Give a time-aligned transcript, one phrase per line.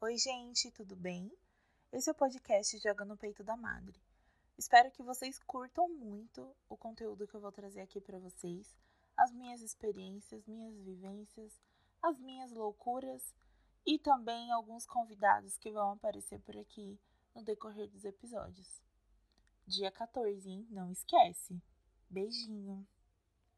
[0.00, 1.28] Oi, gente, tudo bem?
[1.92, 4.00] Esse é o podcast Joga no Peito da Madre.
[4.56, 8.78] Espero que vocês curtam muito o conteúdo que eu vou trazer aqui para vocês,
[9.16, 11.60] as minhas experiências, minhas vivências,
[12.00, 13.34] as minhas loucuras
[13.84, 16.96] e também alguns convidados que vão aparecer por aqui
[17.34, 18.80] no decorrer dos episódios.
[19.66, 20.64] Dia 14, hein?
[20.70, 21.60] Não esquece.
[22.08, 22.86] Beijinho.